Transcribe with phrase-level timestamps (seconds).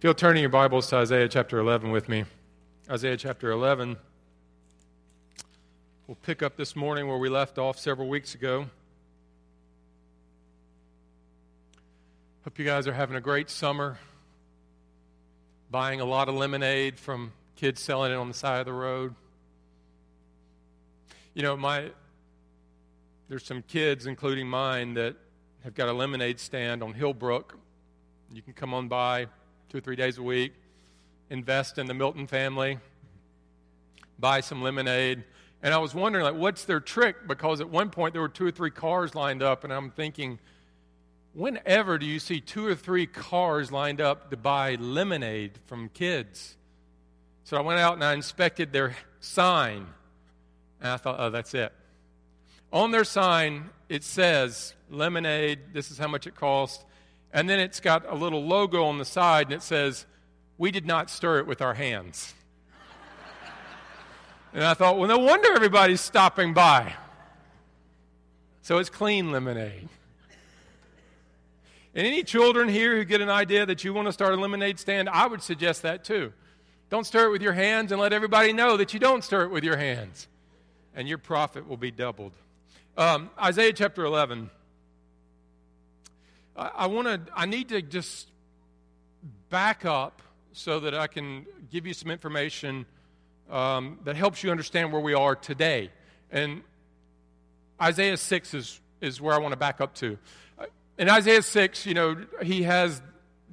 [0.00, 2.24] If you'll turn in your Bibles to Isaiah chapter 11 with me.
[2.88, 3.98] Isaiah chapter 11.
[6.06, 8.64] We'll pick up this morning where we left off several weeks ago.
[12.44, 13.98] Hope you guys are having a great summer.
[15.70, 19.14] Buying a lot of lemonade from kids selling it on the side of the road.
[21.34, 21.90] You know, my
[23.28, 25.16] there's some kids, including mine, that
[25.62, 27.50] have got a lemonade stand on Hillbrook.
[28.32, 29.26] You can come on by
[29.70, 30.52] two or three days a week,
[31.30, 32.78] invest in the Milton family,
[34.18, 35.22] buy some lemonade.
[35.62, 37.28] And I was wondering, like, what's their trick?
[37.28, 40.40] Because at one point there were two or three cars lined up, and I'm thinking,
[41.34, 46.56] whenever do you see two or three cars lined up to buy lemonade from kids?
[47.44, 49.86] So I went out and I inspected their sign,
[50.80, 51.72] and I thought, oh, that's it.
[52.72, 56.84] On their sign, it says lemonade, this is how much it costs.
[57.32, 60.06] And then it's got a little logo on the side and it says,
[60.58, 62.34] We did not stir it with our hands.
[64.52, 66.94] and I thought, well, no wonder everybody's stopping by.
[68.62, 69.88] So it's clean lemonade.
[71.94, 74.78] And any children here who get an idea that you want to start a lemonade
[74.78, 76.32] stand, I would suggest that too.
[76.88, 79.50] Don't stir it with your hands and let everybody know that you don't stir it
[79.50, 80.28] with your hands.
[80.94, 82.32] And your profit will be doubled.
[82.96, 84.50] Um, Isaiah chapter 11.
[86.56, 88.28] I, want to, I need to just
[89.48, 92.86] back up so that I can give you some information
[93.50, 95.90] um, that helps you understand where we are today.
[96.30, 96.62] And
[97.80, 100.18] Isaiah 6 is, is where I want to back up to.
[100.98, 103.00] In Isaiah 6, you know, he has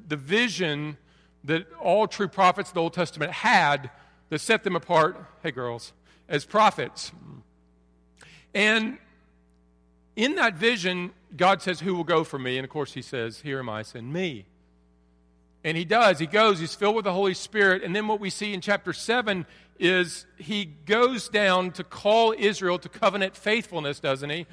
[0.08, 0.98] the vision
[1.44, 3.90] that all true prophets of the Old Testament had
[4.30, 5.94] that set them apart, hey girls,
[6.28, 7.12] as prophets.
[8.54, 8.98] And
[10.18, 12.58] in that vision, God says, Who will go for me?
[12.58, 14.46] And of course, he says, Here am I, send me.
[15.64, 16.20] And he does.
[16.20, 17.84] He goes, he's filled with the Holy Spirit.
[17.84, 19.46] And then what we see in chapter 7
[19.80, 24.46] is he goes down to call Israel to covenant faithfulness, doesn't he?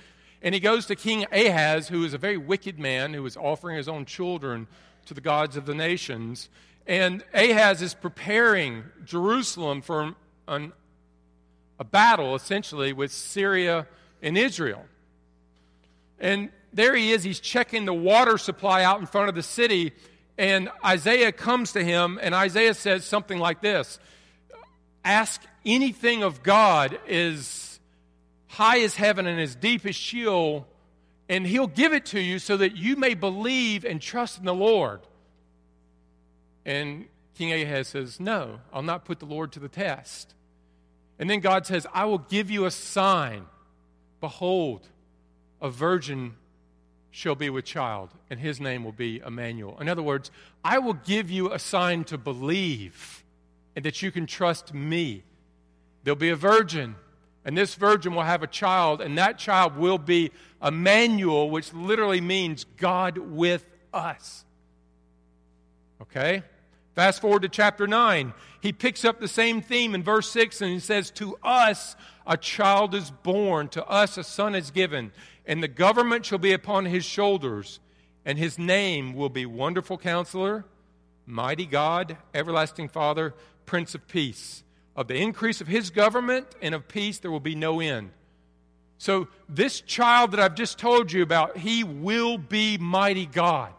[0.42, 3.76] And he goes to King Ahaz, who is a very wicked man who is offering
[3.76, 4.66] his own children
[5.06, 6.48] to the gods of the nations.
[6.86, 10.14] And Ahaz is preparing Jerusalem for
[10.48, 10.72] an,
[11.78, 13.86] a battle, essentially, with Syria
[14.20, 14.84] and Israel.
[16.18, 17.22] And there he is.
[17.22, 19.92] He's checking the water supply out in front of the city.
[20.36, 23.98] And Isaiah comes to him, and Isaiah says something like this
[25.04, 27.78] Ask anything of God as
[28.48, 30.66] high as heaven and as deep as Sheol,
[31.28, 34.54] and he'll give it to you so that you may believe and trust in the
[34.54, 35.00] Lord.
[36.64, 40.34] And King Ahaz says, No, I'll not put the Lord to the test.
[41.18, 43.46] And then God says, I will give you a sign.
[44.20, 44.88] Behold,
[45.60, 46.34] a virgin
[47.10, 49.78] shall be with child, and his name will be Emmanuel.
[49.80, 50.30] In other words,
[50.64, 53.24] I will give you a sign to believe
[53.76, 55.22] and that you can trust me.
[56.02, 56.96] There'll be a virgin,
[57.44, 60.30] and this virgin will have a child, and that child will be
[60.62, 64.44] Emmanuel, which literally means God with us.
[66.02, 66.42] Okay?
[66.94, 68.32] Fast forward to chapter 9.
[68.60, 72.36] He picks up the same theme in verse 6 and he says, To us a
[72.36, 75.12] child is born, to us a son is given
[75.46, 77.80] and the government shall be upon his shoulders,
[78.24, 80.64] and his name will be Wonderful Counselor,
[81.26, 83.34] Mighty God, Everlasting Father,
[83.66, 84.62] Prince of Peace.
[84.96, 88.10] Of the increase of his government and of peace, there will be no end.
[88.96, 93.72] So, this child that I've just told you about, he will be mighty God.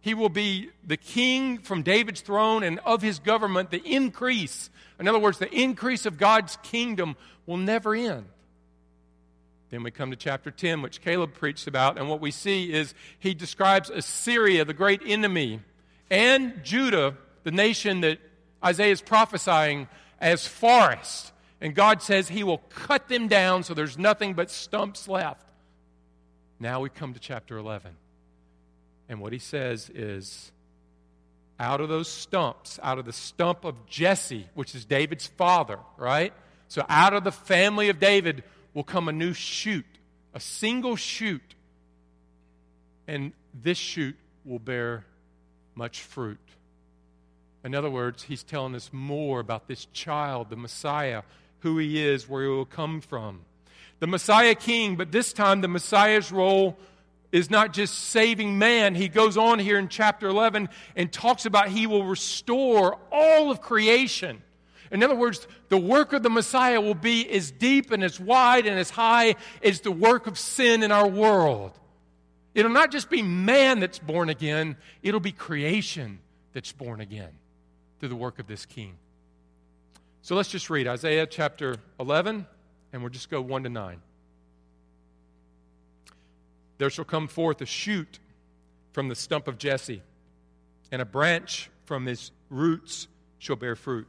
[0.00, 4.70] He will be the king from David's throne and of his government, the increase.
[4.98, 7.16] In other words, the increase of God's kingdom
[7.46, 8.26] will never end.
[9.70, 12.92] Then we come to chapter 10, which Caleb preached about, and what we see is
[13.18, 15.60] he describes Assyria, the great enemy,
[16.10, 18.18] and Judah, the nation that
[18.64, 19.88] Isaiah is prophesying,
[20.20, 21.32] as forest.
[21.60, 25.46] And God says he will cut them down so there's nothing but stumps left.
[26.58, 27.92] Now we come to chapter 11.
[29.08, 30.52] And what he says is
[31.58, 36.32] out of those stumps, out of the stump of Jesse, which is David's father, right?
[36.68, 38.42] So out of the family of David
[38.74, 39.86] will come a new shoot,
[40.34, 41.54] a single shoot.
[43.06, 45.04] And this shoot will bear
[45.74, 46.38] much fruit.
[47.64, 51.22] In other words, he's telling us more about this child, the Messiah,
[51.60, 53.40] who he is, where he will come from.
[53.98, 56.78] The Messiah King, but this time the Messiah's role
[57.32, 58.94] is not just saving man.
[58.94, 63.60] He goes on here in chapter 11 and talks about he will restore all of
[63.60, 64.42] creation.
[64.90, 68.66] In other words, the work of the Messiah will be as deep and as wide
[68.66, 71.78] and as high as the work of sin in our world.
[72.54, 76.18] It'll not just be man that's born again, it'll be creation
[76.52, 77.30] that's born again.
[78.00, 78.96] through the work of this king.
[80.22, 82.46] So let's just read Isaiah chapter 11,
[82.92, 84.00] and we'll just go 1 to 9.
[86.78, 88.18] There shall come forth a shoot
[88.92, 90.02] from the stump of Jesse,
[90.90, 93.06] and a branch from his roots
[93.38, 94.08] shall bear fruit.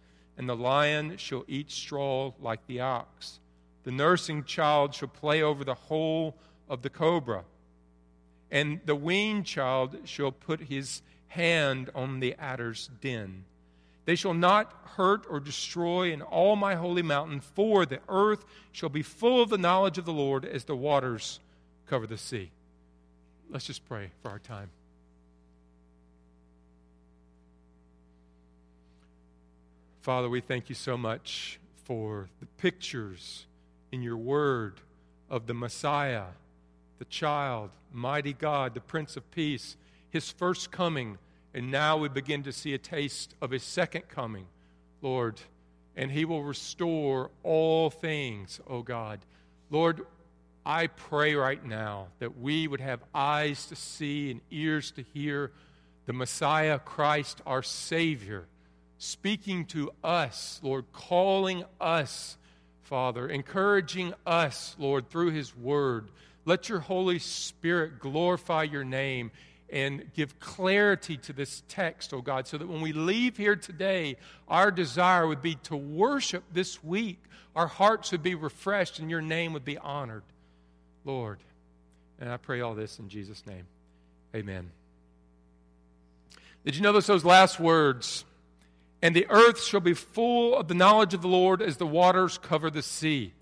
[0.37, 3.39] and the lion shall eat straw like the ox.
[3.83, 6.35] The nursing child shall play over the hole
[6.69, 7.43] of the cobra
[8.51, 13.45] and the weaned child shall put his hand on the adder's den.
[14.03, 18.43] They shall not hurt or destroy in all my holy mountain, for the earth
[18.73, 21.39] shall be full of the knowledge of the Lord as the waters
[21.87, 22.51] cover the sea.
[23.49, 24.69] Let's just pray for our time.
[30.01, 33.45] Father, we thank you so much for the pictures
[33.91, 34.81] in your word
[35.29, 36.25] of the Messiah
[36.97, 39.75] the child, mighty God, the Prince of Peace,
[40.09, 41.17] his first coming,
[41.53, 44.45] and now we begin to see a taste of his second coming,
[45.01, 45.41] Lord.
[45.95, 49.19] And he will restore all things, O oh God.
[49.71, 50.05] Lord,
[50.63, 55.51] I pray right now that we would have eyes to see and ears to hear
[56.05, 58.45] the Messiah, Christ, our Savior,
[59.01, 62.37] speaking to us, Lord, calling us,
[62.83, 66.09] Father, encouraging us, Lord, through His Word.
[66.45, 69.31] Let your Holy Spirit glorify your name
[69.71, 74.17] and give clarity to this text, oh God, so that when we leave here today,
[74.47, 77.17] our desire would be to worship this week.
[77.55, 80.23] Our hearts would be refreshed and your name would be honored,
[81.05, 81.39] Lord.
[82.19, 83.65] And I pray all this in Jesus' name.
[84.35, 84.69] Amen.
[86.63, 88.25] Did you notice those last words?
[89.01, 92.37] And the earth shall be full of the knowledge of the Lord as the waters
[92.37, 93.33] cover the sea.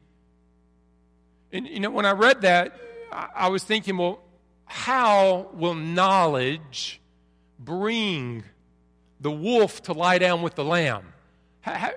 [1.51, 2.79] And you know, when I read that,
[3.11, 4.21] I was thinking, well,
[4.65, 7.01] how will knowledge
[7.57, 8.43] bring
[9.19, 11.11] the wolf to lie down with the lamb?
[11.61, 11.91] How, how,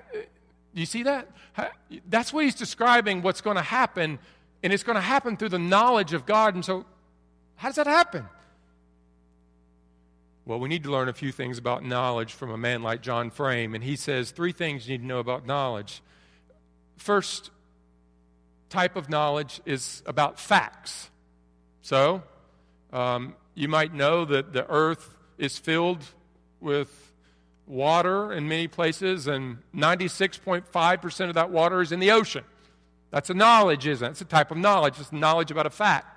[0.73, 1.29] you see that?
[1.53, 1.69] How,
[2.09, 4.17] that's what he's describing what's going to happen,
[4.63, 6.55] and it's going to happen through the knowledge of God.
[6.55, 6.85] And so,
[7.55, 8.25] how does that happen?
[10.45, 13.29] Well, we need to learn a few things about knowledge from a man like John
[13.29, 16.01] Frame, and he says three things you need to know about knowledge.
[16.97, 17.49] First,
[18.69, 21.09] type of knowledge is about facts.
[21.81, 22.23] So,
[22.91, 26.03] um, you might know that the earth is filled
[26.59, 27.13] with
[27.65, 32.43] water in many places, and 96.5% of that water is in the ocean.
[33.11, 34.11] That's a knowledge, isn't it?
[34.11, 34.99] It's a type of knowledge.
[34.99, 36.07] It's knowledge about a fact.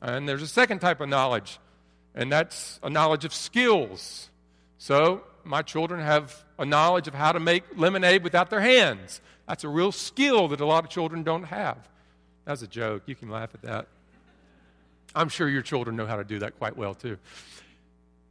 [0.00, 1.58] And there's a second type of knowledge,
[2.16, 4.30] and that's a knowledge of skills.
[4.78, 9.20] So, my children have a knowledge of how to make lemonade without their hands.
[9.46, 11.76] That's a real skill that a lot of children don't have.
[12.44, 13.02] That's a joke.
[13.06, 13.86] You can laugh at that.
[15.14, 17.18] I'm sure your children know how to do that quite well, too.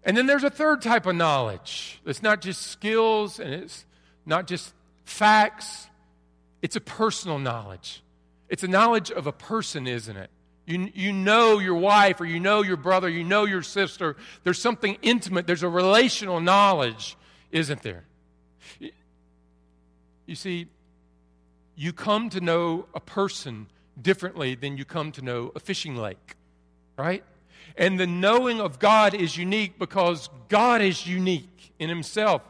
[0.03, 1.99] And then there's a third type of knowledge.
[2.05, 3.85] It's not just skills and it's
[4.25, 4.73] not just
[5.03, 5.87] facts,
[6.61, 8.03] it's a personal knowledge.
[8.49, 10.29] It's a knowledge of a person, isn't it?
[10.65, 14.15] You, you know your wife or you know your brother, you know your sister.
[14.43, 17.17] There's something intimate, there's a relational knowledge,
[17.51, 18.05] isn't there?
[20.25, 20.67] You see,
[21.75, 23.67] you come to know a person
[24.01, 26.35] differently than you come to know a fishing lake,
[26.97, 27.23] right?
[27.77, 32.41] And the knowing of God is unique because God is unique in Himself.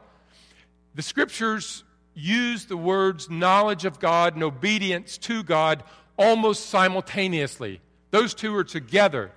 [0.94, 5.84] The scriptures use the words knowledge of God and obedience to God
[6.18, 7.82] almost simultaneously.
[8.16, 9.30] Those two are together.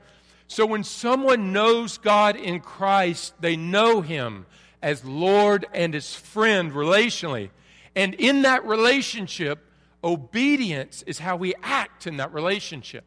[0.47, 4.47] So when someone knows God in Christ, they know Him
[4.81, 7.51] as Lord and as friend relationally.
[7.97, 9.59] And in that relationship,
[10.05, 13.03] Obedience is how we act in that relationship.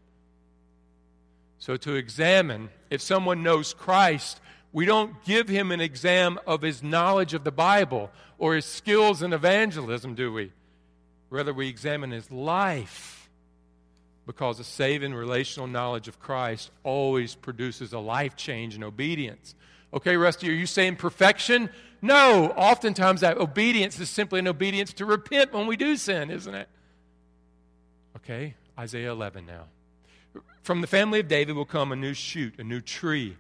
[1.58, 4.42] So, to examine if someone knows Christ,
[4.74, 9.22] We don't give him an exam of his knowledge of the Bible or his skills
[9.22, 10.52] in evangelism, do we?
[11.30, 13.21] Rather, we examine his life
[14.32, 19.56] because a saving relational knowledge of Christ always produces a life change and obedience.
[19.94, 21.70] Okay, Rusty, are you saying perfection?
[22.02, 22.54] No.
[22.56, 26.70] Oftentimes, that obedience is simply an obedience to repent when we do sin, isn't it?
[28.16, 29.66] Okay, Isaiah 11 now.
[30.64, 33.36] From the family of David will come a new shoot, a new tree,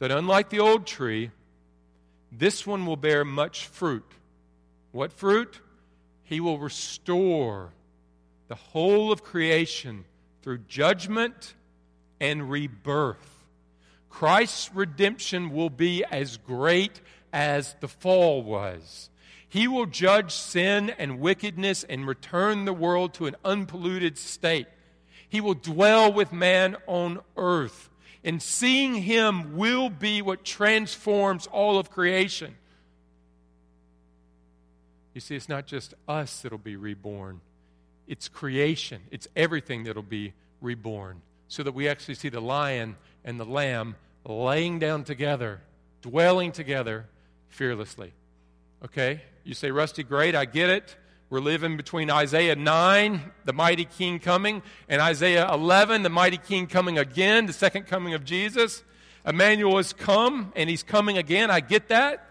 [0.00, 1.30] that unlike the old tree,
[2.32, 4.10] this one will bear much fruit.
[4.90, 5.60] What fruit?
[6.24, 7.70] He will restore
[8.48, 10.04] the whole of creation
[10.42, 11.54] through judgment
[12.20, 13.44] and rebirth.
[14.10, 17.00] Christ's redemption will be as great
[17.32, 19.08] as the fall was.
[19.48, 24.66] He will judge sin and wickedness and return the world to an unpolluted state.
[25.28, 27.90] He will dwell with man on earth.
[28.24, 32.54] And seeing him will be what transforms all of creation.
[35.14, 37.40] You see, it's not just us that'll be reborn,
[38.12, 41.22] it's creation, it's everything that'll be reborn.
[41.48, 45.62] So that we actually see the lion and the lamb laying down together,
[46.02, 47.06] dwelling together
[47.48, 48.12] fearlessly.
[48.84, 49.22] Okay?
[49.44, 50.94] You say, Rusty, great, I get it.
[51.30, 56.66] We're living between Isaiah 9, the mighty king coming, and Isaiah 11, the mighty king
[56.66, 58.82] coming again, the second coming of Jesus.
[59.24, 61.50] Emmanuel has come, and he's coming again.
[61.50, 62.26] I get that.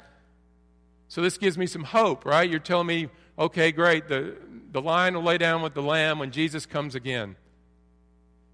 [1.11, 2.49] So this gives me some hope, right?
[2.49, 4.37] You're telling me, okay, great, the,
[4.71, 7.35] the lion will lay down with the lamb when Jesus comes again.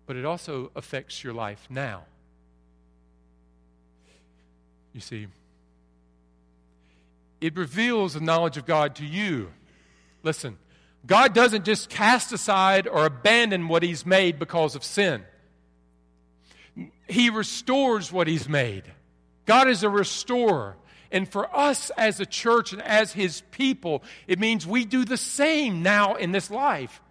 [0.08, 2.06] But it also affects your life now.
[4.92, 5.28] You see,
[7.42, 9.52] it reveals the knowledge of God to you.
[10.24, 10.58] Listen,
[11.06, 15.24] God doesn't just cast aside or abandon what He's made because of sin,
[17.08, 18.86] He restores what He's made.
[19.46, 20.76] God is a restorer.
[21.12, 25.18] And for us as a church and as His people, it means we do the
[25.18, 27.02] same now in this life.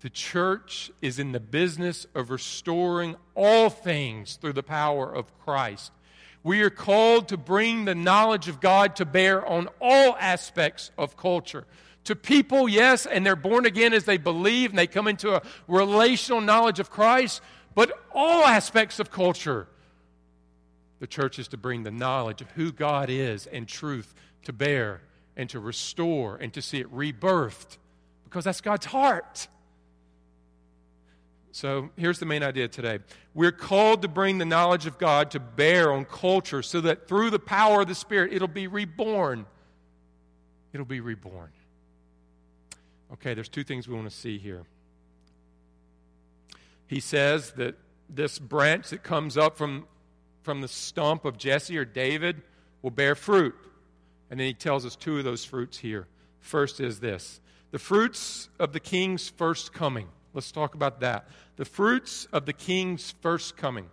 [0.00, 5.90] The church is in the business of restoring all things through the power of Christ.
[6.44, 11.16] We are called to bring the knowledge of God to bear on all aspects of
[11.16, 11.64] culture.
[12.04, 15.42] To people, yes, and they're born again as they believe and they come into a
[15.66, 17.42] relational knowledge of Christ,
[17.74, 19.66] but all aspects of culture.
[21.00, 24.14] The church is to bring the knowledge of who God is and truth
[24.44, 25.02] to bear
[25.36, 27.78] and to restore and to see it rebirthed
[28.24, 29.48] because that's God's heart.
[31.52, 33.00] So here's the main idea today.
[33.34, 37.30] We're called to bring the knowledge of God to bear on culture so that through
[37.30, 39.46] the power of the Spirit, it'll be reborn.
[40.72, 41.50] It'll be reborn.
[43.14, 44.64] Okay, there's two things we want to see here.
[46.86, 47.76] He says that
[48.08, 49.86] this branch that comes up from,
[50.42, 52.42] from the stump of Jesse or David
[52.82, 53.54] will bear fruit.
[54.30, 56.06] And then he tells us two of those fruits here.
[56.40, 57.40] First is this
[57.70, 60.08] the fruits of the king's first coming.
[60.34, 61.28] Let's talk about that.
[61.56, 63.88] The fruits of the king's first coming.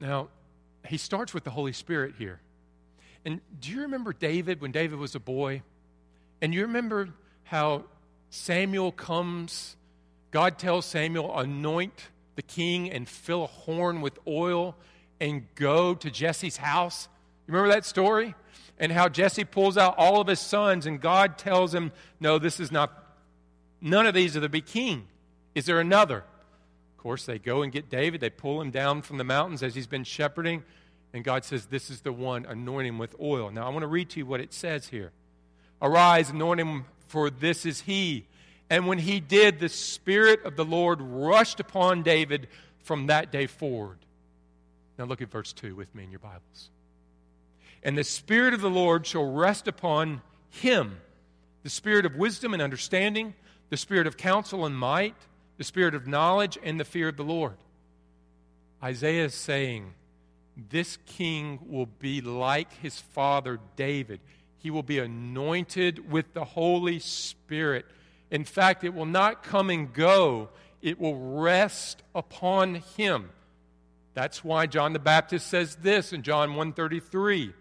[0.00, 0.28] Now,
[0.86, 2.40] he starts with the Holy Spirit here.
[3.24, 5.62] And do you remember David when David was a boy?
[6.40, 7.10] And you remember
[7.44, 7.84] how
[8.30, 9.76] Samuel comes,
[10.32, 14.74] God tells Samuel, anoint the king and fill a horn with oil
[15.20, 17.08] and go to Jesse's house?
[17.46, 18.34] You remember that story?
[18.82, 22.58] and how Jesse pulls out all of his sons, and God tells him, No, this
[22.58, 22.92] is not,
[23.80, 25.06] none of these are to be king.
[25.54, 26.18] Is there another?
[26.18, 28.20] Of course, they go and get David.
[28.20, 30.64] They pull him down from the mountains as he's been shepherding,
[31.12, 33.52] and God says, This is the one, anoint him with oil.
[33.52, 35.12] Now, I want to read to you what it says here
[35.80, 38.26] Arise, anoint him, for this is he.
[38.72, 42.48] And when he did, the Spirit of the Lord rushed upon David
[42.84, 43.98] from that day forward.
[44.98, 46.70] Now, look at verse 2 with me in your Bibles.
[47.82, 50.96] And the Spirit of the Lord shall rest upon him
[51.64, 53.34] the Spirit of wisdom and understanding,
[53.68, 55.16] the Spirit of counsel and might,
[55.58, 57.58] the Spirit of knowledge and the fear of the Lord.
[58.82, 59.92] Isaiah is saying,
[60.70, 64.20] This king will be like his father David.
[64.56, 67.84] He will be anointed with the Holy Spirit.
[68.32, 70.48] In fact, it will not come and go,
[70.80, 73.30] it will rest upon him.
[74.14, 77.52] That's why John the Baptist says this in John 133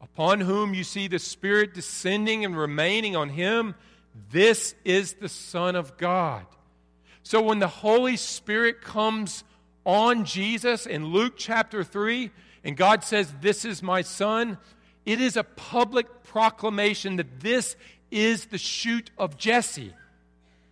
[0.00, 3.74] upon whom you see the Spirit descending and remaining on him,
[4.30, 6.46] this is the Son of God.
[7.22, 9.44] So when the Holy Spirit comes
[9.84, 12.30] on Jesus in Luke chapter 3,
[12.64, 14.58] and God says, This is my Son,
[15.04, 17.76] it is a public proclamation that this
[18.10, 19.94] is the shoot of Jesse.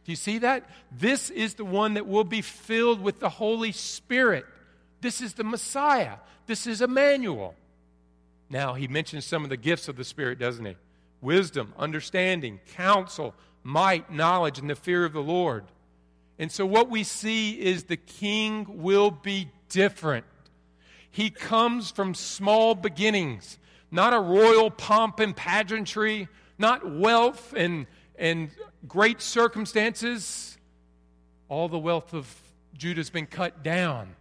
[0.05, 0.69] Do you see that?
[0.91, 4.47] This is the one that will be filled with the Holy Spirit.
[5.01, 6.17] This is the Messiah.
[6.47, 7.55] This is Emmanuel.
[8.51, 10.77] Now, he mentions some of the gifts of the Spirit, doesn't he?
[11.21, 15.65] Wisdom, understanding, counsel, might, knowledge, and the fear of the Lord.
[16.39, 20.25] And so, what we see is the king will be different.
[21.11, 23.59] He comes from small beginnings,
[23.91, 27.87] not a royal pomp and pageantry, not wealth and,
[28.17, 28.51] and
[28.87, 30.59] great circumstances.
[31.49, 32.35] All the wealth of
[32.77, 34.15] Judah has been cut down.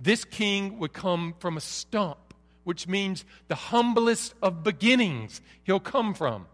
[0.00, 2.34] This king would come from a stump,
[2.64, 6.46] which means the humblest of beginnings he'll come from.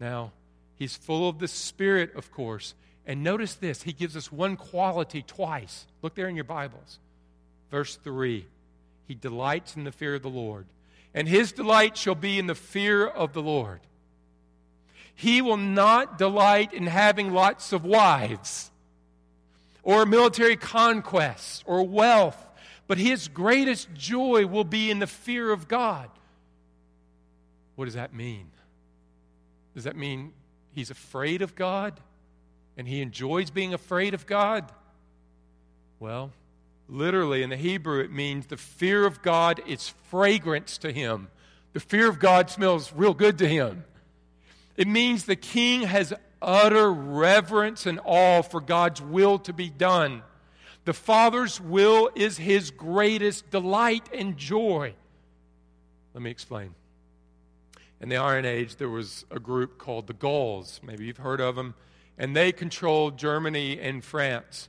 [0.00, 0.32] Now,
[0.76, 2.74] he's full of the Spirit, of course.
[3.06, 5.86] And notice this he gives us one quality twice.
[6.02, 6.98] Look there in your Bibles.
[7.70, 8.46] Verse 3
[9.06, 10.66] He delights in the fear of the Lord,
[11.12, 13.80] and his delight shall be in the fear of the Lord.
[15.14, 18.70] He will not delight in having lots of wives
[19.82, 22.46] or military conquests or wealth,
[22.86, 26.10] but his greatest joy will be in the fear of God.
[27.76, 28.50] What does that mean?
[29.74, 30.32] Does that mean
[30.72, 31.98] he's afraid of God
[32.76, 34.70] and he enjoys being afraid of God?
[36.00, 36.32] Well,
[36.88, 41.28] literally in the Hebrew, it means the fear of God is fragrance to him.
[41.72, 43.84] The fear of God smells real good to him.
[44.76, 46.12] It means the king has
[46.42, 50.22] utter reverence and awe for God's will to be done.
[50.84, 54.94] The Father's will is his greatest delight and joy.
[56.12, 56.74] Let me explain.
[58.00, 60.80] In the Iron Age, there was a group called the Gauls.
[60.82, 61.74] Maybe you've heard of them.
[62.18, 64.68] And they controlled Germany and France.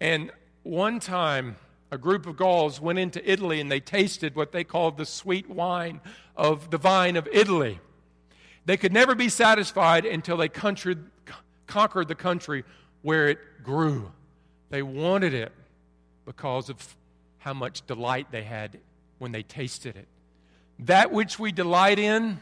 [0.00, 0.30] And
[0.62, 1.56] one time,
[1.90, 5.48] a group of Gauls went into Italy and they tasted what they called the sweet
[5.48, 6.00] wine
[6.36, 7.80] of the vine of Italy.
[8.66, 10.98] They could never be satisfied until they conquered
[12.08, 12.64] the country
[13.02, 14.10] where it grew.
[14.70, 15.52] They wanted it
[16.24, 16.96] because of
[17.38, 18.78] how much delight they had
[19.18, 20.08] when they tasted it.
[20.80, 22.40] That which we delight in,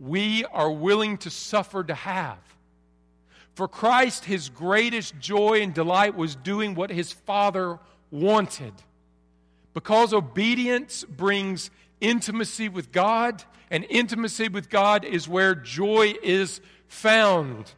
[0.00, 2.38] we are willing to suffer to have.
[3.54, 7.80] For Christ, his greatest joy and delight was doing what his Father
[8.12, 8.72] wanted.
[9.74, 17.72] Because obedience brings intimacy with God, and intimacy with God is where joy is found.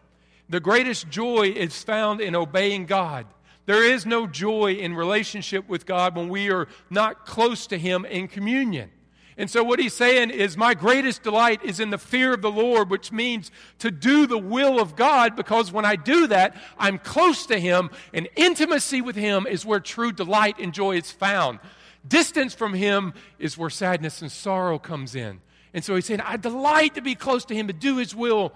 [0.48, 3.26] The greatest joy is found in obeying God.
[3.66, 8.04] There is no joy in relationship with God when we are not close to Him
[8.04, 8.90] in communion.
[9.36, 12.50] And so, what he's saying is, My greatest delight is in the fear of the
[12.50, 16.98] Lord, which means to do the will of God, because when I do that, I'm
[16.98, 21.58] close to Him, and intimacy with Him is where true delight and joy is found.
[22.06, 25.40] Distance from Him is where sadness and sorrow comes in.
[25.72, 28.52] And so he's saying, I delight to be close to him, to do his will,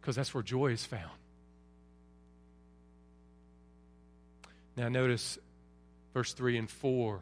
[0.00, 1.10] because that's where joy is found.
[4.76, 5.38] Now, notice
[6.12, 7.20] verse 3 and 4,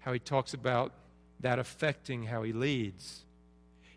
[0.00, 0.92] how he talks about
[1.40, 3.24] that affecting how he leads.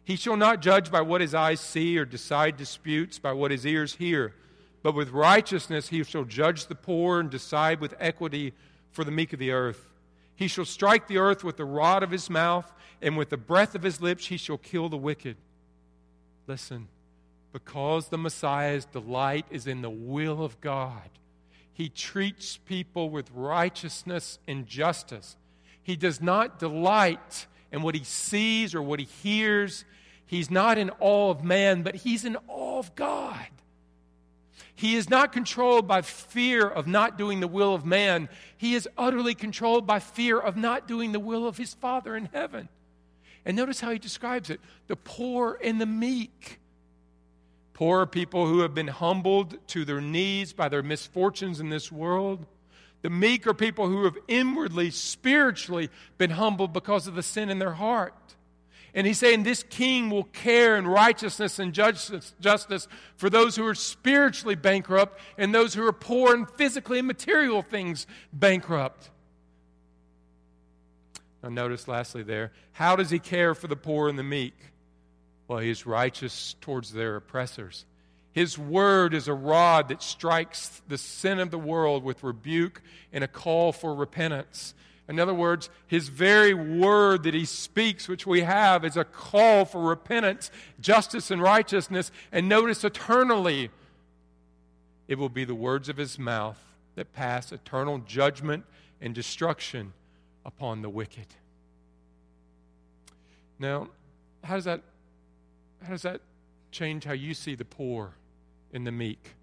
[0.03, 3.65] He shall not judge by what his eyes see or decide disputes by what his
[3.65, 4.33] ears hear,
[4.81, 8.53] but with righteousness he shall judge the poor and decide with equity
[8.91, 9.89] for the meek of the earth.
[10.35, 12.71] He shall strike the earth with the rod of his mouth,
[13.01, 15.37] and with the breath of his lips he shall kill the wicked.
[16.47, 16.87] Listen,
[17.51, 21.09] because the Messiah's delight is in the will of God,
[21.73, 25.37] he treats people with righteousness and justice.
[25.81, 29.85] He does not delight in what he sees or what he hears.
[30.25, 33.47] He's not in awe of man, but he's in awe of God.
[34.79, 38.29] He is not controlled by fear of not doing the will of man.
[38.55, 42.29] He is utterly controlled by fear of not doing the will of his Father in
[42.31, 42.69] heaven.
[43.43, 46.61] And notice how he describes it the poor and the meek.
[47.73, 52.45] Poor people who have been humbled to their knees by their misfortunes in this world.
[53.01, 57.59] The meek are people who have inwardly, spiritually been humbled because of the sin in
[57.59, 58.15] their heart.
[58.93, 63.65] And he's saying this king will care in righteousness and justice, justice for those who
[63.65, 69.09] are spiritually bankrupt and those who are poor and physically and material things bankrupt.
[71.43, 74.55] Now, notice lastly there, how does he care for the poor and the meek?
[75.47, 77.85] Well, he is righteous towards their oppressors.
[78.31, 83.23] His word is a rod that strikes the sin of the world with rebuke and
[83.23, 84.73] a call for repentance.
[85.09, 89.65] In other words, his very word that he speaks, which we have, is a call
[89.65, 92.11] for repentance, justice, and righteousness.
[92.31, 93.71] And notice eternally,
[95.07, 98.65] it will be the words of his mouth that pass eternal judgment
[99.01, 99.93] and destruction
[100.45, 101.25] upon the wicked.
[103.57, 103.87] Now,
[104.43, 104.81] how does that,
[105.81, 106.21] how does that
[106.71, 108.13] change how you see the poor
[108.71, 109.33] and the meek?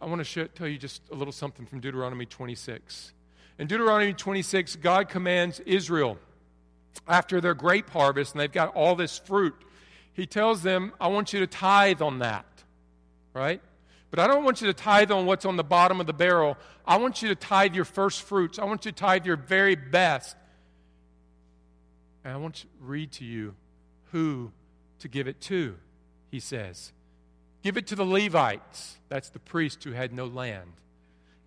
[0.00, 3.12] I want to show, tell you just a little something from Deuteronomy 26.
[3.58, 6.18] In Deuteronomy 26, God commands Israel
[7.06, 9.54] after their grape harvest, and they've got all this fruit.
[10.12, 12.46] He tells them, I want you to tithe on that,
[13.34, 13.60] right?
[14.10, 16.56] But I don't want you to tithe on what's on the bottom of the barrel.
[16.86, 18.58] I want you to tithe your first fruits.
[18.58, 20.36] I want you to tithe your very best.
[22.24, 23.54] And I want to read to you
[24.12, 24.52] who
[25.00, 25.76] to give it to,
[26.30, 26.92] he says.
[27.62, 28.96] Give it to the Levites.
[29.08, 30.72] That's the priest who had no land.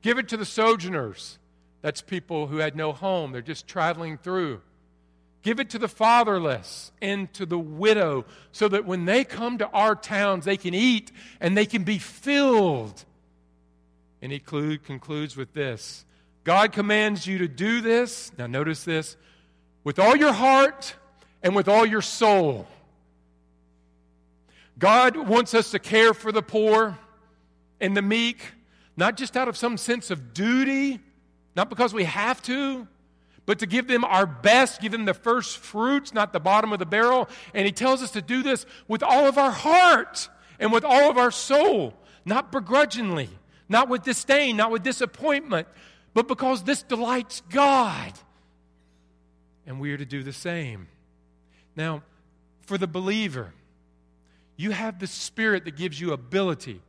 [0.02, 1.40] Give it to the sojourners.
[1.82, 3.32] That's people who had no home.
[3.32, 4.62] They're just traveling through.
[5.42, 9.68] Give it to the fatherless and to the widow so that when they come to
[9.70, 13.04] our towns, they can eat and they can be filled.
[14.22, 16.06] And he concludes with this
[16.44, 18.32] God commands you to do this.
[18.38, 19.18] Now, notice this
[19.84, 20.96] with all your heart
[21.42, 22.68] and with all your soul.
[24.78, 26.98] God wants us to care for the poor
[27.80, 28.44] and the meek,
[28.96, 31.00] not just out of some sense of duty,
[31.56, 32.88] not because we have to,
[33.46, 36.80] but to give them our best, give them the first fruits, not the bottom of
[36.80, 37.28] the barrel.
[37.54, 41.10] And He tells us to do this with all of our heart and with all
[41.10, 43.30] of our soul, not begrudgingly,
[43.68, 45.68] not with disdain, not with disappointment,
[46.14, 48.14] but because this delights God.
[49.66, 50.88] And we are to do the same.
[51.76, 52.04] Now,
[52.62, 53.54] for the believer,
[54.56, 56.82] you have the Spirit that gives you ability.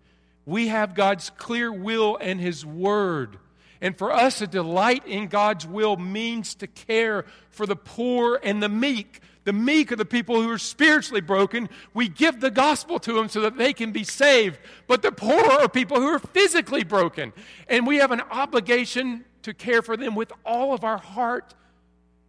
[0.45, 3.39] We have God's clear will and His Word.
[3.83, 8.63] And for us, a delight in God's will means to care for the poor and
[8.63, 9.21] the meek.
[9.43, 11.69] The meek are the people who are spiritually broken.
[11.93, 14.61] We give the gospel to them so that they can be saved.
[14.87, 17.33] But the poor are people who are physically broken.
[17.69, 21.53] And we have an obligation to care for them with all of our heart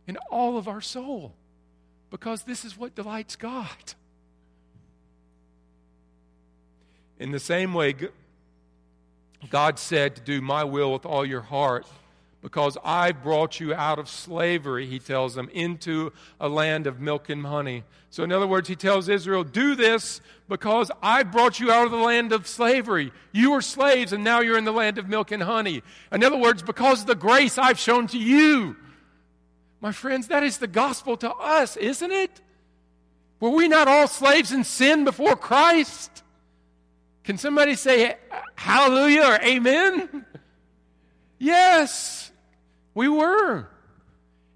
[0.07, 1.35] and all of our soul
[2.09, 3.93] because this is what delights God.
[7.19, 7.93] In the same way,
[9.49, 11.85] God said to do my will with all your heart
[12.43, 17.29] because I brought you out of slavery, he tells them, into a land of milk
[17.29, 17.83] and honey.
[18.09, 21.91] So, in other words, he tells Israel, do this because I brought you out of
[21.91, 23.13] the land of slavery.
[23.31, 25.83] You were slaves and now you're in the land of milk and honey.
[26.11, 28.75] In other words, because of the grace I've shown to you.
[29.79, 32.41] My friends, that is the gospel to us, isn't it?
[33.39, 36.22] Were we not all slaves in sin before Christ?
[37.23, 38.15] Can somebody say
[38.55, 40.25] hallelujah or amen?
[41.39, 42.31] Yes,
[42.93, 43.67] we were.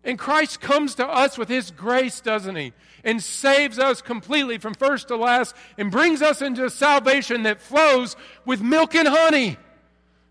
[0.04, 2.72] And Christ comes to us with his grace, doesn't he?
[3.04, 8.16] And saves us completely from first to last and brings us into salvation that flows
[8.46, 9.58] with milk and honey.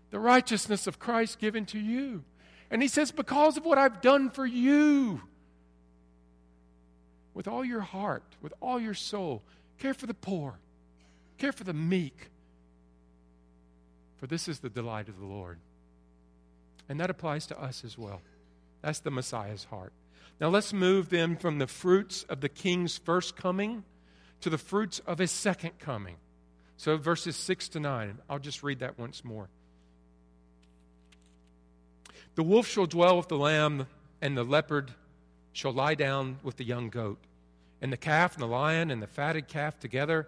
[0.09, 2.23] The righteousness of Christ given to you.
[2.71, 5.21] And he says, Because of what I've done for you,
[7.33, 9.43] with all your heart, with all your soul,
[9.77, 10.57] care for the poor,
[11.37, 12.29] Care for the meek,
[14.17, 15.59] for this is the delight of the Lord.
[16.89, 18.21] And that applies to us as well.
[18.81, 19.93] That's the Messiah's heart.
[20.39, 23.83] Now let's move then from the fruits of the king's first coming
[24.41, 26.15] to the fruits of his second coming.
[26.77, 28.19] So verses 6 to 9.
[28.29, 29.49] I'll just read that once more.
[32.35, 33.87] The wolf shall dwell with the lamb,
[34.21, 34.91] and the leopard
[35.53, 37.17] shall lie down with the young goat,
[37.81, 40.27] and the calf and the lion and the fatted calf together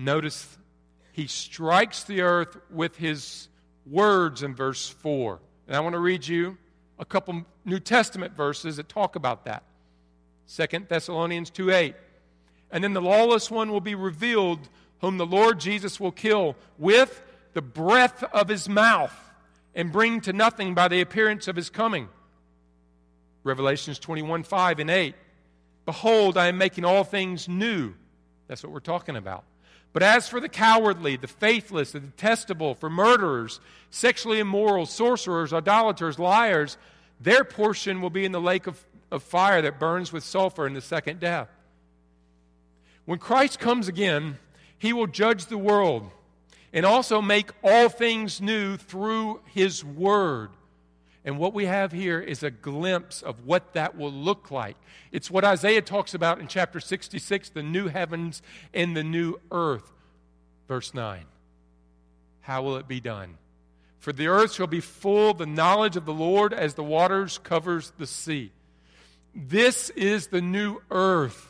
[0.00, 0.56] Notice
[1.12, 3.48] he strikes the earth with his
[3.84, 5.38] words in verse 4.
[5.66, 6.56] And I want to read you
[6.98, 9.62] a couple New Testament verses that talk about that.
[10.56, 11.94] 2 Thessalonians 2 8.
[12.70, 14.70] And then the lawless one will be revealed,
[15.02, 17.20] whom the Lord Jesus will kill with
[17.52, 19.14] the breath of his mouth
[19.74, 22.08] and bring to nothing by the appearance of his coming.
[23.44, 25.14] Revelations 21 5 and 8.
[25.84, 27.92] Behold, I am making all things new.
[28.46, 29.44] That's what we're talking about.
[29.92, 36.18] But as for the cowardly, the faithless, the detestable, for murderers, sexually immoral, sorcerers, idolaters,
[36.18, 36.78] liars,
[37.20, 40.74] their portion will be in the lake of, of fire that burns with sulfur in
[40.74, 41.48] the second death.
[43.04, 44.38] When Christ comes again,
[44.78, 46.10] he will judge the world
[46.72, 50.50] and also make all things new through his word.
[51.24, 54.76] And what we have here is a glimpse of what that will look like.
[55.12, 59.92] It's what Isaiah talks about in chapter 66 the new heavens and the new earth.
[60.66, 61.24] Verse 9.
[62.40, 63.36] How will it be done?
[63.98, 67.92] For the earth shall be full the knowledge of the Lord as the waters covers
[67.98, 68.50] the sea.
[69.34, 71.49] This is the new earth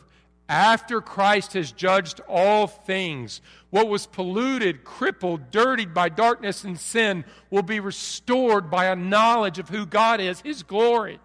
[0.50, 3.40] after Christ has judged all things.
[3.70, 9.60] What was polluted, crippled, dirtied by darkness and sin will be restored by a knowledge
[9.60, 11.20] of who God is, His glory.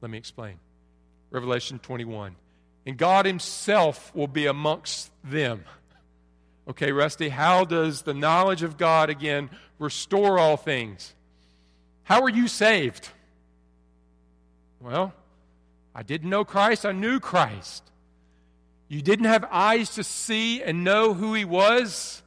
[0.00, 0.60] Let me explain.
[1.32, 2.36] Revelation 21.
[2.86, 5.64] And God Himself will be amongst them.
[6.68, 11.12] Okay, Rusty, how does the knowledge of God again restore all things?
[12.04, 13.08] How are you saved?
[14.80, 15.12] Well,
[15.94, 17.90] I didn't know Christ, I knew Christ.
[18.88, 22.22] You didn't have eyes to see and know who He was,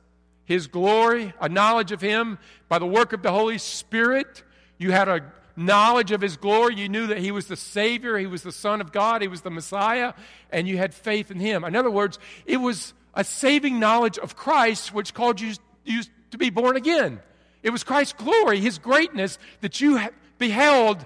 [0.45, 4.43] His glory, a knowledge of Him by the work of the Holy Spirit.
[4.77, 6.75] You had a knowledge of His glory.
[6.75, 9.41] You knew that He was the Savior, He was the Son of God, He was
[9.41, 10.13] the Messiah,
[10.51, 11.63] and you had faith in Him.
[11.63, 15.53] In other words, it was a saving knowledge of Christ which called you,
[15.83, 17.19] you to be born again.
[17.63, 19.99] It was Christ's glory, His greatness that you
[20.37, 21.05] beheld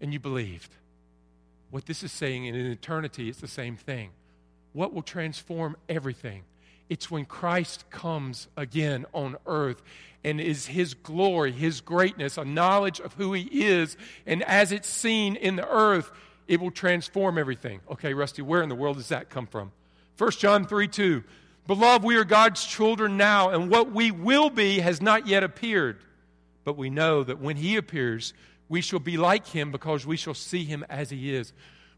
[0.00, 0.72] and you believed.
[1.76, 4.08] What this is saying in eternity it's the same thing.
[4.72, 6.44] What will transform everything?
[6.88, 9.82] It's when Christ comes again on earth
[10.24, 14.88] and is his glory, his greatness, a knowledge of who he is, and as it's
[14.88, 16.10] seen in the earth,
[16.48, 17.80] it will transform everything.
[17.90, 19.70] Okay, Rusty, where in the world does that come from?
[20.16, 21.24] 1 John 3 2.
[21.66, 25.98] Beloved, we are God's children now, and what we will be has not yet appeared.
[26.64, 28.32] But we know that when he appears,
[28.68, 31.52] we shall be like him because we shall see him as he is.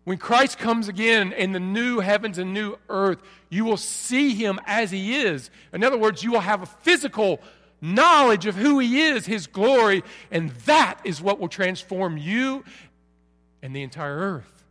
[0.04, 4.58] When Christ comes again in the new heavens and new earth, you will see him
[4.66, 5.50] as he is.
[5.72, 7.40] In other words, you will have a physical
[7.80, 12.64] knowledge of who he is, his glory, and that is what will transform you
[13.62, 14.64] and the entire earth.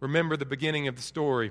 [0.00, 1.50] Remember the beginning of the story.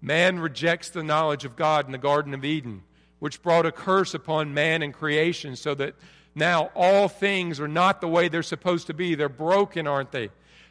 [0.00, 2.84] Man rejects the knowledge of God in the Garden of Eden,
[3.18, 5.96] which brought a curse upon man and creation, so that
[6.38, 9.14] now, all things are not the way they're supposed to be.
[9.14, 10.30] They're broken, aren't they?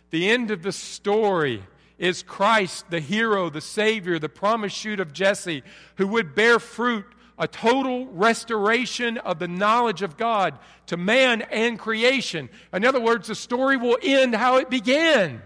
[0.09, 1.63] The end of the story
[1.97, 5.63] is Christ, the hero, the Savior, the promised shoot of Jesse,
[5.95, 7.05] who would bear fruit,
[7.39, 12.49] a total restoration of the knowledge of God to man and creation.
[12.73, 15.41] In other words, the story will end how it began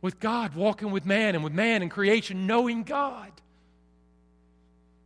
[0.00, 3.30] with God walking with man and with man and creation, knowing God.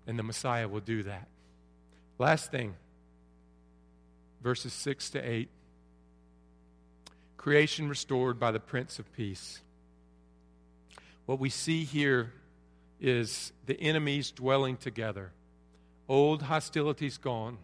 [0.06, 1.28] And the Messiah will do that.
[2.18, 2.74] Last thing
[4.46, 5.48] verses 6 to 8.
[7.36, 9.58] Creation restored by the Prince of Peace.
[11.24, 12.32] What we see here
[13.00, 15.32] is the enemies dwelling together.
[16.08, 17.58] Old hostilities gone,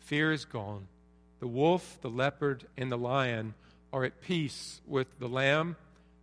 [0.00, 0.88] fear is gone.
[1.38, 3.54] The wolf, the leopard, and the lion
[3.92, 5.76] are at peace with the lamb,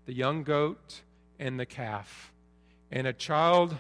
[0.06, 1.00] the young goat,
[1.40, 2.34] and the calf.
[2.92, 3.78] And a child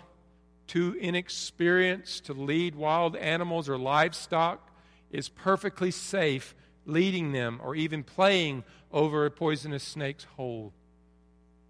[0.67, 4.69] too inexperienced to lead wild animals or livestock
[5.13, 6.53] is perfectly safe
[6.85, 10.73] leading them or even playing over a poisonous snake's hole.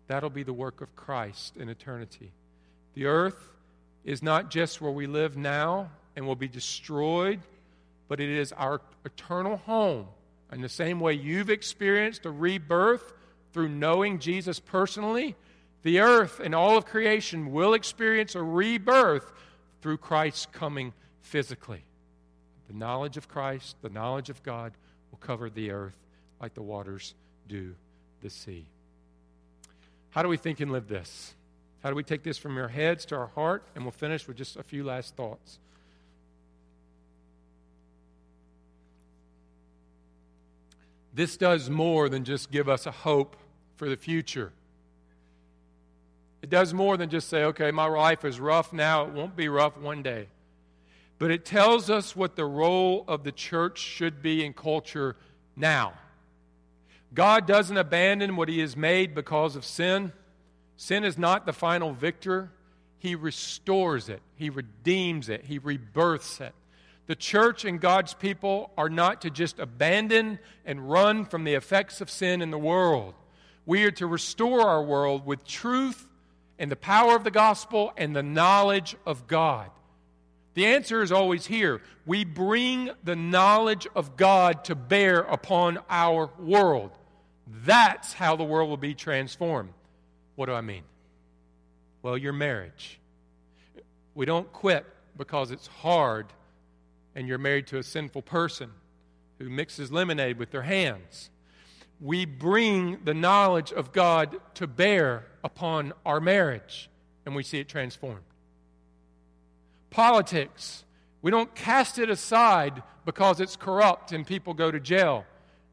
[0.08, 2.32] That'll be the work of Christ in eternity.
[2.95, 3.49] The earth
[4.03, 7.41] is not just where we live now and will be destroyed,
[8.08, 10.08] but it is our eternal home.
[10.51, 13.13] In the same way you've experienced a rebirth
[13.51, 15.36] through knowing Jesus personally,
[15.84, 19.32] the earth and all of creation will experience a rebirth
[19.82, 21.84] through Christ's coming physically.
[22.67, 24.73] The knowledge of Christ, the knowledge of God
[25.12, 25.97] will cover the earth
[26.41, 27.13] like the waters
[27.47, 27.76] do
[28.21, 28.65] the sea.
[30.12, 31.34] How do we think and live this?
[31.82, 33.63] How do we take this from our heads to our heart?
[33.76, 35.60] And we'll finish with just a few last thoughts.
[41.13, 43.36] This does more than just give us a hope
[43.76, 44.52] for the future.
[46.41, 49.47] It does more than just say, okay, my life is rough now, it won't be
[49.47, 50.28] rough one day
[51.23, 55.15] but it tells us what the role of the church should be in culture
[55.55, 55.93] now.
[57.13, 60.12] God doesn't abandon what He has made because of sin.
[60.75, 62.51] Sin is not the final victor.
[62.97, 66.53] He restores it, He redeems it, He rebirths it.
[67.07, 72.01] The church and God's people are not to just abandon and run from the effects
[72.01, 73.13] of sin in the world.
[73.65, 76.05] We are to restore our world with truth
[76.59, 79.69] and the power of the gospel and the knowledge of God.
[80.53, 81.81] The answer is always here.
[82.05, 86.91] We bring the knowledge of God to bear upon our world.
[87.65, 89.73] That's how the world will be transformed.
[90.35, 90.83] What do I mean?
[92.01, 92.99] Well, your marriage.
[94.15, 94.85] We don't quit
[95.17, 96.27] because it's hard
[97.15, 98.69] and you're married to a sinful person
[99.39, 101.29] who mixes lemonade with their hands.
[101.99, 106.89] We bring the knowledge of God to bear upon our marriage
[107.25, 108.23] and we see it transformed.
[109.93, 110.84] Politics.
[111.21, 115.25] We don't cast it aside because it's corrupt and people go to jail.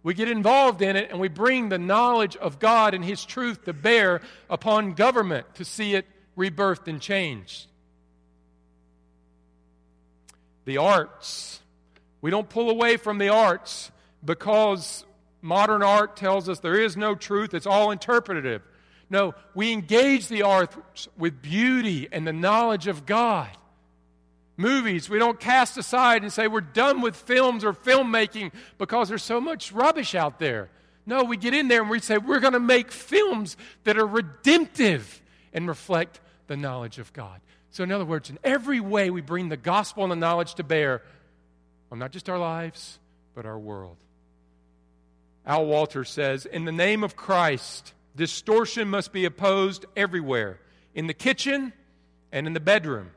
[0.02, 3.64] We get involved in it and we bring the knowledge of God and His truth
[3.64, 6.06] to bear upon government to see it
[6.37, 7.66] rebirthed and changed.
[10.64, 11.61] The arts.
[12.20, 13.90] We don't pull away from the arts
[14.24, 15.04] because
[15.42, 18.62] modern art tells us there is no truth, it's all interpretative.
[19.09, 23.48] No, we engage the arts with beauty and the knowledge of God.
[24.61, 29.23] Movies, we don't cast aside and say we're done with films or filmmaking because there's
[29.23, 30.68] so much rubbish out there.
[31.07, 34.07] No, we get in there and we say we're going to make films that are
[34.07, 35.23] redemptive
[35.55, 37.40] and reflect the knowledge of God.
[37.70, 40.62] So, in other words, in every way, we bring the gospel and the knowledge to
[40.62, 41.01] bear
[41.90, 42.99] on not just our lives,
[43.35, 43.96] but our world.
[45.46, 50.61] Al Wolters says, In the name of Christ, distortion must be opposed everywhere
[50.94, 51.73] in the kitchen
[52.31, 53.12] and in the bedroom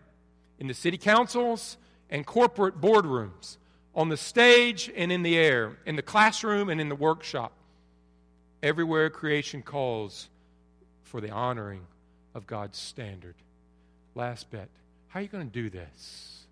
[0.63, 1.75] in the city councils
[2.09, 3.57] and corporate boardrooms,
[3.93, 7.51] on the stage and in the air, in the classroom and in the workshop.
[8.63, 10.29] Everywhere creation calls
[11.03, 11.81] for the honoring
[12.33, 13.35] of God's standard.
[14.15, 14.69] Last bit.
[15.09, 16.45] How are you going to do this?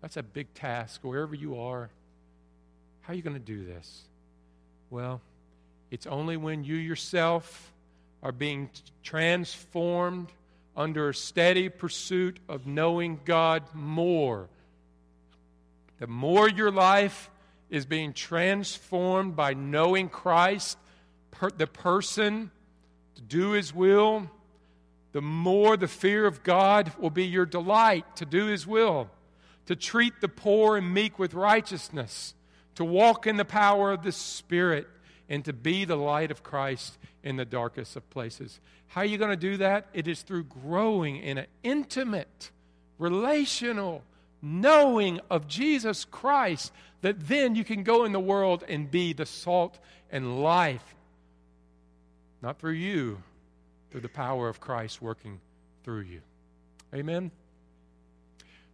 [0.00, 1.90] That's a big task, wherever you are.
[3.02, 4.02] How are you going to do this?
[4.90, 5.20] Well,
[5.92, 7.72] it's only when you yourself
[8.20, 8.68] are being
[9.04, 10.32] transformed
[10.76, 14.48] under a steady pursuit of knowing God more.
[15.98, 17.30] The more your life
[17.70, 20.78] is being transformed by knowing Christ,
[21.30, 22.50] per, the person,
[23.14, 24.30] to do His will,
[25.12, 29.10] the more the fear of God will be your delight to do His will,
[29.66, 32.34] to treat the poor and meek with righteousness,
[32.74, 34.86] to walk in the power of the Spirit,
[35.32, 38.60] and to be the light of Christ in the darkest of places.
[38.88, 39.86] How are you going to do that?
[39.94, 42.50] It is through growing in an intimate,
[42.98, 44.02] relational
[44.42, 49.24] knowing of Jesus Christ that then you can go in the world and be the
[49.24, 49.78] salt
[50.10, 50.94] and life.
[52.42, 53.22] Not through you,
[53.90, 55.40] through the power of Christ working
[55.82, 56.20] through you.
[56.94, 57.30] Amen.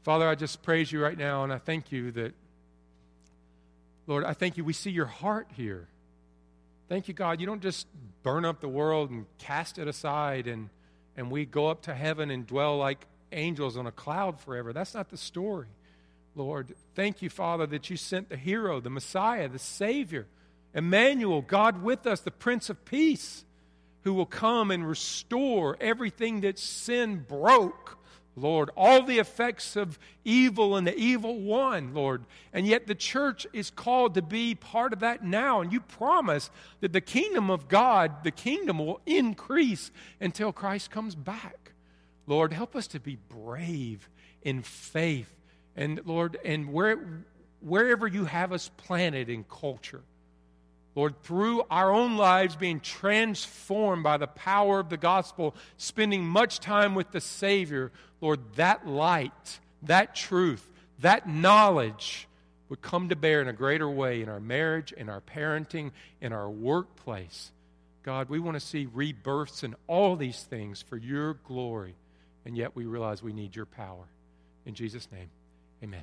[0.02, 2.34] Father, I just praise you right now and I thank you that,
[4.08, 4.64] Lord, I thank you.
[4.64, 5.86] We see your heart here.
[6.88, 7.38] Thank you, God.
[7.38, 7.86] You don't just
[8.22, 10.70] burn up the world and cast it aside and,
[11.16, 14.72] and we go up to heaven and dwell like angels on a cloud forever.
[14.72, 15.66] That's not the story,
[16.34, 16.74] Lord.
[16.94, 20.26] Thank you, Father, that you sent the hero, the Messiah, the Savior,
[20.72, 23.44] Emmanuel, God with us, the Prince of Peace,
[24.04, 27.97] who will come and restore everything that sin broke
[28.40, 32.24] Lord, all the effects of evil and the evil one, Lord.
[32.52, 35.60] And yet the church is called to be part of that now.
[35.60, 41.14] And you promise that the kingdom of God, the kingdom will increase until Christ comes
[41.14, 41.72] back.
[42.26, 44.08] Lord, help us to be brave
[44.42, 45.34] in faith.
[45.76, 47.24] And Lord, and where,
[47.60, 50.02] wherever you have us planted in culture,
[50.98, 56.58] Lord, through our own lives being transformed by the power of the gospel, spending much
[56.58, 62.26] time with the Savior, Lord, that light, that truth, that knowledge
[62.68, 66.32] would come to bear in a greater way in our marriage, in our parenting, in
[66.32, 67.52] our workplace.
[68.02, 71.94] God, we want to see rebirths in all these things for your glory,
[72.44, 74.08] and yet we realize we need your power.
[74.66, 75.30] In Jesus' name,
[75.80, 76.02] amen.